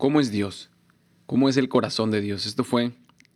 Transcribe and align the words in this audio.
¿Cómo 0.00 0.18
es 0.18 0.30
Dios? 0.30 0.70
¿Cómo 1.26 1.50
es 1.50 1.58
el 1.58 1.68
corazón 1.68 2.10
de 2.10 2.22
Dios? 2.22 2.46
Esto 2.46 2.64
fue 2.64 2.92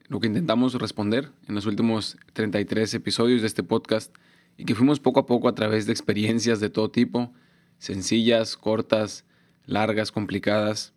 lo 0.08 0.18
que 0.18 0.28
intentamos 0.28 0.72
responder 0.72 1.30
en 1.46 1.54
los 1.54 1.66
últimos 1.66 2.16
33 2.32 2.94
episodios 2.94 3.42
de 3.42 3.48
este 3.48 3.62
podcast 3.62 4.16
y 4.56 4.64
que 4.64 4.74
fuimos 4.74 4.98
poco 4.98 5.20
a 5.20 5.26
poco 5.26 5.46
a 5.46 5.54
través 5.54 5.84
de 5.84 5.92
experiencias 5.92 6.60
de 6.60 6.70
todo 6.70 6.90
tipo, 6.90 7.34
sencillas, 7.76 8.56
cortas, 8.56 9.26
largas, 9.66 10.10
complicadas, 10.10 10.94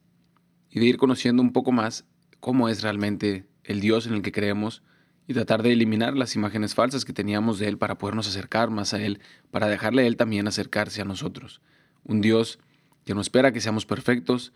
y 0.69 0.79
de 0.79 0.85
ir 0.85 0.95
conociendo 0.95 1.43
un 1.43 1.51
poco 1.51 1.73
más 1.73 2.05
cómo 2.39 2.69
es 2.69 2.81
realmente 2.81 3.45
el 3.65 3.81
Dios 3.81 4.07
en 4.07 4.13
el 4.13 4.21
que 4.21 4.31
creemos 4.31 4.83
y 5.27 5.33
tratar 5.33 5.63
de 5.63 5.73
eliminar 5.73 6.15
las 6.15 6.33
imágenes 6.37 6.75
falsas 6.75 7.03
que 7.03 7.11
teníamos 7.11 7.59
de 7.59 7.67
Él 7.67 7.77
para 7.77 7.97
podernos 7.97 8.29
acercar 8.29 8.69
más 8.69 8.93
a 8.93 9.01
Él, 9.01 9.19
para 9.51 9.67
dejarle 9.67 10.03
a 10.03 10.07
Él 10.07 10.15
también 10.15 10.47
acercarse 10.47 11.01
a 11.01 11.05
nosotros. 11.05 11.59
Un 12.05 12.21
Dios 12.21 12.57
que 13.03 13.13
no 13.13 13.19
espera 13.19 13.51
que 13.51 13.59
seamos 13.59 13.85
perfectos, 13.85 14.53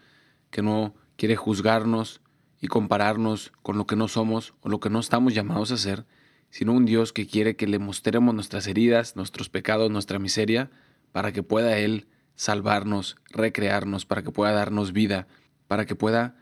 que 0.52 0.62
no 0.62 0.94
quiere 1.16 1.36
juzgarnos 1.36 2.22
y 2.60 2.68
compararnos 2.68 3.52
con 3.64 3.78
lo 3.78 3.88
que 3.88 3.96
no 3.96 4.08
somos 4.08 4.54
o 4.62 4.70
lo 4.70 4.80
que 4.80 4.90
no 4.90 5.00
estamos 5.00 5.34
llamados 5.34 5.72
a 5.72 5.78
ser, 5.78 6.06
sino 6.52 6.74
un 6.74 6.86
Dios 6.86 7.14
que 7.14 7.26
quiere 7.26 7.56
que 7.56 7.66
le 7.66 7.80
mostremos 7.80 8.36
nuestras 8.36 8.68
heridas, 8.68 9.16
nuestros 9.16 9.50
pecados, 9.50 9.90
nuestra 9.90 10.20
miseria, 10.20 10.70
para 11.12 11.32
que 11.32 11.44
pueda 11.44 11.78
Él 11.78 12.08
salvarnos, 12.36 13.18
recrearnos, 13.30 14.06
para 14.06 14.24
que 14.24 14.32
pueda 14.32 14.52
darnos 14.52 14.94
vida, 14.94 15.28
para 15.68 15.86
que 15.86 15.96
pueda 15.96 16.36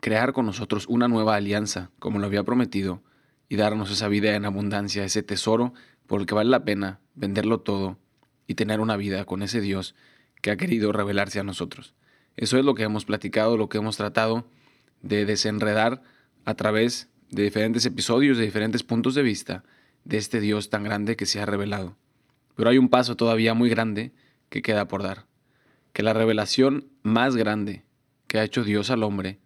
crear 0.00 0.32
con 0.32 0.46
nosotros 0.46 0.86
una 0.88 1.08
nueva 1.08 1.36
alianza, 1.36 1.90
como 1.98 2.18
lo 2.18 2.26
había 2.26 2.44
prometido, 2.44 3.02
y 3.48 3.56
darnos 3.56 3.90
esa 3.90 4.08
vida 4.08 4.34
en 4.34 4.44
abundancia, 4.44 5.04
ese 5.04 5.22
tesoro 5.22 5.74
por 6.06 6.20
el 6.20 6.26
que 6.26 6.34
vale 6.34 6.50
la 6.50 6.64
pena 6.64 7.00
venderlo 7.14 7.60
todo 7.60 7.98
y 8.46 8.54
tener 8.54 8.80
una 8.80 8.96
vida 8.96 9.24
con 9.24 9.42
ese 9.42 9.60
Dios 9.60 9.94
que 10.40 10.50
ha 10.50 10.56
querido 10.56 10.92
revelarse 10.92 11.38
a 11.38 11.44
nosotros. 11.44 11.94
Eso 12.36 12.58
es 12.58 12.64
lo 12.64 12.74
que 12.74 12.82
hemos 12.82 13.04
platicado, 13.04 13.56
lo 13.56 13.68
que 13.68 13.78
hemos 13.78 13.96
tratado 13.96 14.46
de 15.02 15.24
desenredar 15.24 16.02
a 16.44 16.54
través 16.54 17.08
de 17.30 17.42
diferentes 17.42 17.84
episodios, 17.86 18.38
de 18.38 18.44
diferentes 18.44 18.82
puntos 18.82 19.14
de 19.14 19.22
vista 19.22 19.64
de 20.04 20.18
este 20.18 20.40
Dios 20.40 20.70
tan 20.70 20.84
grande 20.84 21.16
que 21.16 21.26
se 21.26 21.40
ha 21.40 21.46
revelado. 21.46 21.96
Pero 22.54 22.70
hay 22.70 22.78
un 22.78 22.88
paso 22.88 23.16
todavía 23.16 23.54
muy 23.54 23.68
grande 23.68 24.12
que 24.48 24.62
queda 24.62 24.88
por 24.88 25.02
dar. 25.02 25.26
Que 25.92 26.02
la 26.02 26.12
revelación 26.12 26.88
más 27.02 27.36
grande 27.36 27.84
que 28.26 28.38
ha 28.38 28.44
hecho 28.44 28.64
Dios 28.64 28.90
al 28.90 29.02
hombre 29.02 29.38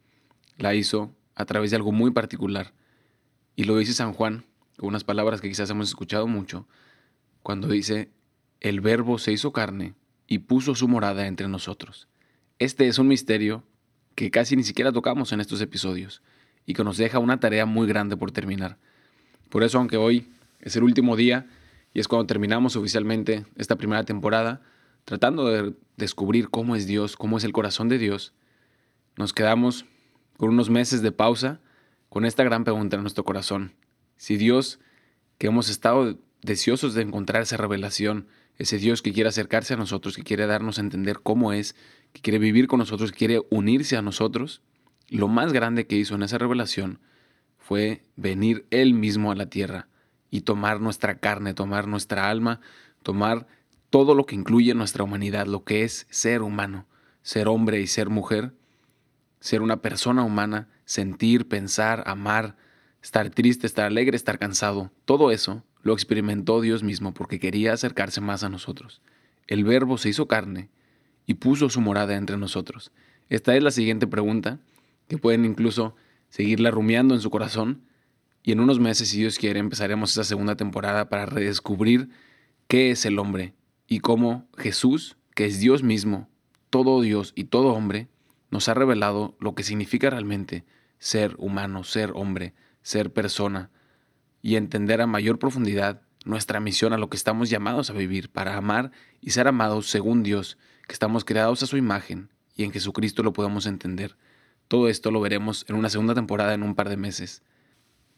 la 0.58 0.74
hizo 0.74 1.14
a 1.34 1.44
través 1.44 1.70
de 1.70 1.76
algo 1.76 1.92
muy 1.92 2.10
particular. 2.10 2.72
Y 3.54 3.64
lo 3.64 3.76
dice 3.76 3.92
San 3.92 4.12
Juan, 4.12 4.44
con 4.76 4.88
unas 4.88 5.04
palabras 5.04 5.40
que 5.40 5.48
quizás 5.48 5.70
hemos 5.70 5.88
escuchado 5.88 6.26
mucho, 6.26 6.66
cuando 7.42 7.68
dice, 7.68 8.10
el 8.60 8.80
verbo 8.80 9.18
se 9.18 9.32
hizo 9.32 9.52
carne 9.52 9.94
y 10.26 10.38
puso 10.40 10.74
su 10.74 10.88
morada 10.88 11.26
entre 11.26 11.48
nosotros. 11.48 12.08
Este 12.58 12.88
es 12.88 12.98
un 12.98 13.06
misterio 13.06 13.64
que 14.14 14.30
casi 14.30 14.56
ni 14.56 14.62
siquiera 14.62 14.90
tocamos 14.90 15.30
en 15.32 15.40
estos 15.40 15.60
episodios 15.60 16.22
y 16.64 16.72
que 16.72 16.84
nos 16.84 16.96
deja 16.96 17.18
una 17.18 17.38
tarea 17.38 17.66
muy 17.66 17.86
grande 17.86 18.16
por 18.16 18.32
terminar. 18.32 18.78
Por 19.50 19.62
eso, 19.62 19.76
aunque 19.76 19.98
hoy 19.98 20.32
es 20.60 20.74
el 20.74 20.82
último 20.82 21.16
día 21.16 21.46
y 21.92 22.00
es 22.00 22.08
cuando 22.08 22.26
terminamos 22.26 22.74
oficialmente 22.74 23.44
esta 23.56 23.76
primera 23.76 24.04
temporada, 24.04 24.62
tratando 25.04 25.46
de 25.48 25.74
descubrir 25.98 26.48
cómo 26.48 26.76
es 26.76 26.86
Dios, 26.86 27.14
cómo 27.16 27.36
es 27.36 27.44
el 27.44 27.52
corazón 27.52 27.90
de 27.90 27.98
Dios, 27.98 28.32
nos 29.16 29.34
quedamos 29.34 29.84
con 30.38 30.48
unos 30.48 30.70
meses 30.70 31.02
de 31.02 31.12
pausa 31.12 31.60
con 32.08 32.24
esta 32.24 32.42
gran 32.42 32.64
pregunta 32.64 32.96
en 32.96 33.02
nuestro 33.02 33.24
corazón. 33.24 33.74
Si 34.16 34.38
Dios, 34.38 34.80
que 35.36 35.48
hemos 35.48 35.68
estado 35.68 36.18
deseosos 36.42 36.94
de 36.94 37.02
encontrar 37.02 37.42
esa 37.42 37.56
revelación, 37.56 38.26
ese 38.58 38.78
Dios 38.78 39.02
que 39.02 39.12
quiere 39.12 39.28
acercarse 39.28 39.74
a 39.74 39.76
nosotros, 39.76 40.16
que 40.16 40.22
quiere 40.22 40.46
darnos 40.46 40.78
a 40.78 40.82
entender 40.82 41.20
cómo 41.22 41.52
es, 41.52 41.74
que 42.12 42.20
quiere 42.20 42.38
vivir 42.38 42.68
con 42.68 42.78
nosotros, 42.78 43.12
que 43.12 43.18
quiere 43.18 43.42
unirse 43.50 43.96
a 43.96 44.02
nosotros, 44.02 44.62
lo 45.08 45.28
más 45.28 45.52
grande 45.52 45.86
que 45.86 45.96
hizo 45.96 46.14
en 46.14 46.22
esa 46.22 46.38
revelación 46.38 47.00
fue 47.58 48.02
venir 48.16 48.66
Él 48.70 48.94
mismo 48.94 49.30
a 49.30 49.34
la 49.34 49.46
tierra 49.46 49.88
y 50.30 50.42
tomar 50.42 50.80
nuestra 50.80 51.18
carne, 51.18 51.54
tomar 51.54 51.86
nuestra 51.86 52.30
alma, 52.30 52.60
tomar 53.02 53.46
todo 53.90 54.14
lo 54.14 54.26
que 54.26 54.34
incluye 54.34 54.74
nuestra 54.74 55.04
humanidad, 55.04 55.46
lo 55.46 55.64
que 55.64 55.84
es 55.84 56.06
ser 56.10 56.42
humano, 56.42 56.86
ser 57.22 57.48
hombre 57.48 57.80
y 57.80 57.86
ser 57.86 58.08
mujer, 58.08 58.52
ser 59.40 59.62
una 59.62 59.80
persona 59.82 60.22
humana, 60.22 60.68
sentir, 60.84 61.48
pensar, 61.48 62.02
amar, 62.06 62.56
estar 63.02 63.30
triste, 63.30 63.66
estar 63.66 63.86
alegre, 63.86 64.16
estar 64.16 64.38
cansado, 64.38 64.90
todo 65.04 65.30
eso 65.30 65.62
lo 65.86 65.92
experimentó 65.92 66.60
Dios 66.60 66.82
mismo 66.82 67.14
porque 67.14 67.38
quería 67.38 67.72
acercarse 67.72 68.20
más 68.20 68.42
a 68.42 68.48
nosotros. 68.48 69.00
El 69.46 69.62
verbo 69.62 69.98
se 69.98 70.08
hizo 70.08 70.26
carne 70.26 70.68
y 71.26 71.34
puso 71.34 71.70
su 71.70 71.80
morada 71.80 72.16
entre 72.16 72.36
nosotros. 72.36 72.90
Esta 73.28 73.54
es 73.56 73.62
la 73.62 73.70
siguiente 73.70 74.08
pregunta, 74.08 74.58
que 75.06 75.16
pueden 75.16 75.44
incluso 75.44 75.94
seguirla 76.28 76.72
rumiando 76.72 77.14
en 77.14 77.20
su 77.20 77.30
corazón, 77.30 77.82
y 78.42 78.50
en 78.52 78.60
unos 78.60 78.80
meses, 78.80 79.08
si 79.08 79.18
Dios 79.18 79.38
quiere, 79.38 79.60
empezaremos 79.60 80.10
esa 80.10 80.24
segunda 80.24 80.56
temporada 80.56 81.08
para 81.08 81.26
redescubrir 81.26 82.10
qué 82.66 82.90
es 82.90 83.04
el 83.04 83.18
hombre 83.20 83.54
y 83.86 84.00
cómo 84.00 84.48
Jesús, 84.56 85.16
que 85.34 85.46
es 85.46 85.60
Dios 85.60 85.84
mismo, 85.84 86.28
todo 86.70 87.00
Dios 87.00 87.32
y 87.36 87.44
todo 87.44 87.74
hombre, 87.74 88.08
nos 88.50 88.68
ha 88.68 88.74
revelado 88.74 89.36
lo 89.38 89.54
que 89.54 89.62
significa 89.62 90.10
realmente 90.10 90.64
ser 90.98 91.34
humano, 91.38 91.84
ser 91.84 92.10
hombre, 92.14 92.54
ser 92.82 93.12
persona, 93.12 93.70
y 94.46 94.54
entender 94.54 95.00
a 95.00 95.08
mayor 95.08 95.40
profundidad 95.40 96.02
nuestra 96.24 96.60
misión 96.60 96.92
a 96.92 96.98
lo 96.98 97.10
que 97.10 97.16
estamos 97.16 97.50
llamados 97.50 97.90
a 97.90 97.94
vivir, 97.94 98.30
para 98.30 98.56
amar 98.56 98.92
y 99.20 99.30
ser 99.30 99.48
amados 99.48 99.90
según 99.90 100.22
Dios, 100.22 100.56
que 100.86 100.92
estamos 100.92 101.24
creados 101.24 101.64
a 101.64 101.66
su 101.66 101.76
imagen 101.76 102.30
y 102.54 102.62
en 102.62 102.70
Jesucristo 102.70 103.24
lo 103.24 103.32
podemos 103.32 103.66
entender. 103.66 104.16
Todo 104.68 104.88
esto 104.88 105.10
lo 105.10 105.20
veremos 105.20 105.66
en 105.68 105.74
una 105.74 105.90
segunda 105.90 106.14
temporada 106.14 106.54
en 106.54 106.62
un 106.62 106.76
par 106.76 106.88
de 106.88 106.96
meses. 106.96 107.42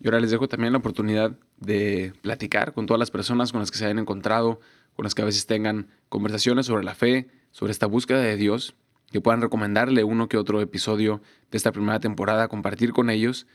Y 0.00 0.06
ahora 0.06 0.20
les 0.20 0.30
dejo 0.30 0.48
también 0.48 0.74
la 0.74 0.80
oportunidad 0.80 1.32
de 1.56 2.12
platicar 2.20 2.74
con 2.74 2.84
todas 2.84 2.98
las 2.98 3.10
personas 3.10 3.50
con 3.50 3.62
las 3.62 3.70
que 3.70 3.78
se 3.78 3.86
hayan 3.86 3.98
encontrado, 3.98 4.60
con 4.96 5.04
las 5.04 5.14
que 5.14 5.22
a 5.22 5.24
veces 5.24 5.46
tengan 5.46 5.88
conversaciones 6.10 6.66
sobre 6.66 6.84
la 6.84 6.94
fe, 6.94 7.28
sobre 7.52 7.72
esta 7.72 7.86
búsqueda 7.86 8.20
de 8.20 8.36
Dios, 8.36 8.74
que 9.10 9.22
puedan 9.22 9.40
recomendarle 9.40 10.04
uno 10.04 10.28
que 10.28 10.36
otro 10.36 10.60
episodio 10.60 11.22
de 11.50 11.56
esta 11.56 11.72
primera 11.72 12.00
temporada, 12.00 12.48
compartir 12.48 12.92
con 12.92 13.08
ellos. 13.08 13.46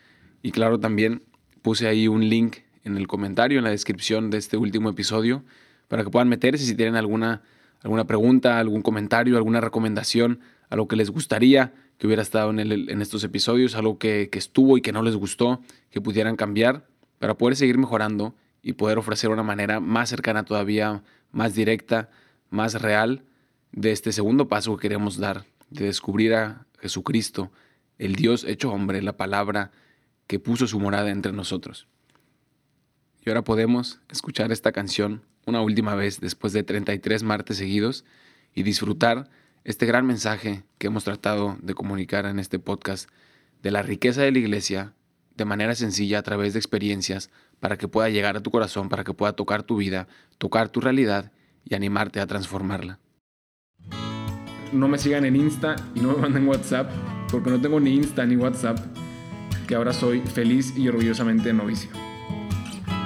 Y 0.42 0.50
claro, 0.50 0.80
también 0.80 1.22
Puse 1.64 1.88
ahí 1.88 2.10
un 2.10 2.28
link 2.28 2.58
en 2.84 2.98
el 2.98 3.08
comentario, 3.08 3.58
en 3.58 3.64
la 3.64 3.70
descripción 3.70 4.30
de 4.30 4.38
este 4.38 4.58
último 4.58 4.90
episodio, 4.90 5.44
para 5.88 6.04
que 6.04 6.10
puedan 6.10 6.30
meterse 6.30 6.66
si 6.66 6.76
tienen 6.76 6.96
alguna, 6.96 7.42
alguna 7.82 8.06
pregunta, 8.06 8.60
algún 8.60 8.82
comentario, 8.82 9.38
alguna 9.38 9.62
recomendación, 9.62 10.40
algo 10.70 10.88
que 10.88 10.96
les 10.96 11.10
gustaría 11.10 11.74
que 11.98 12.08
hubiera 12.08 12.22
estado 12.22 12.50
en, 12.50 12.60
en 12.60 13.02
estos 13.02 13.24
episodios, 13.24 13.76
algo 13.76 13.98
que, 13.98 14.30
que 14.32 14.40
estuvo 14.40 14.78
y 14.78 14.82
que 14.82 14.92
no 14.92 15.04
les 15.04 15.16
gustó, 15.16 15.62
que 15.90 16.02
pudieran 16.02 16.36
cambiar, 16.36 16.88
para 17.20 17.36
poder 17.36 17.56
seguir 17.56 17.78
mejorando 17.78 18.36
y 18.62 18.74
poder 18.74 18.98
ofrecer 18.98 19.30
una 19.30 19.44
manera 19.44 19.80
más 19.80 20.10
cercana 20.10 20.44
todavía, 20.44 21.04
más 21.32 21.54
directa, 21.54 22.10
más 22.50 22.82
real 22.82 23.24
de 23.72 23.92
este 23.92 24.12
segundo 24.12 24.48
paso 24.48 24.76
que 24.76 24.82
queremos 24.82 25.18
dar, 25.18 25.46
de 25.70 25.86
descubrir 25.86 26.34
a 26.34 26.66
Jesucristo, 26.80 27.52
el 27.98 28.16
Dios 28.16 28.44
hecho 28.44 28.72
hombre, 28.72 29.02
la 29.02 29.18
palabra 29.18 29.72
que 30.28 30.40
puso 30.40 30.68
su 30.68 30.80
morada 30.80 31.12
entre 31.12 31.32
nosotros. 31.32 31.88
Y 33.26 33.30
ahora 33.30 33.44
podemos 33.44 34.02
escuchar 34.10 34.52
esta 34.52 34.74
canción 34.74 35.22
una 35.46 35.62
última 35.62 35.96
vez 35.96 36.20
después 36.20 36.52
de 36.52 36.64
33 36.64 37.24
martes 37.24 37.58
seguidos 37.58 38.04
y 38.54 38.64
disfrutar 38.64 39.30
este 39.64 39.86
gran 39.86 40.06
mensaje 40.06 40.64
que 40.78 40.88
hemos 40.88 41.06
tratado 41.06 41.58
de 41.62 41.74
comunicar 41.74 42.26
en 42.26 42.38
este 42.38 42.60
podcast 42.60 43.10
de 43.62 43.72
la 43.72 43.82
riqueza 43.82 44.22
de 44.22 44.32
la 44.32 44.40
iglesia 44.40 44.94
de 45.38 45.46
manera 45.46 45.74
sencilla 45.74 46.20
a 46.20 46.22
través 46.22 46.54
de 46.54 46.60
experiencias 46.60 47.30
para 47.62 47.78
que 47.78 47.88
pueda 47.88 48.10
llegar 48.10 48.36
a 48.36 48.44
tu 48.44 48.52
corazón, 48.52 48.90
para 48.90 49.06
que 49.06 49.14
pueda 49.14 49.34
tocar 49.34 49.64
tu 49.64 49.78
vida, 49.78 50.08
tocar 50.38 50.68
tu 50.68 50.82
realidad 50.82 51.32
y 51.64 51.76
animarte 51.76 52.20
a 52.20 52.28
transformarla. 52.28 53.00
No 54.74 54.88
me 54.90 54.98
sigan 54.98 55.24
en 55.24 55.38
Insta 55.38 55.78
y 55.96 56.02
no 56.02 56.10
me 56.10 56.18
manden 56.18 56.48
WhatsApp 56.48 56.92
porque 57.32 57.50
no 57.50 57.62
tengo 57.62 57.80
ni 57.80 57.96
Insta 57.96 58.26
ni 58.26 58.36
WhatsApp 58.36 58.80
que 59.66 59.76
ahora 59.76 59.94
soy 59.94 60.20
feliz 60.20 60.78
y 60.78 60.90
orgullosamente 60.90 61.54
novicio. 61.54 61.90